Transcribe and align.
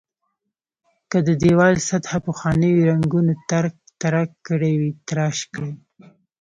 که 1.11 1.17
د 1.27 1.29
دېوال 1.43 1.75
سطحه 1.89 2.19
پخوانیو 2.27 2.85
رنګونو 2.89 3.33
ترک 3.49 3.75
ترک 4.01 4.29
کړې 4.47 4.71
وي 4.79 4.91
تراش 5.07 5.37
کړئ. 5.53 5.73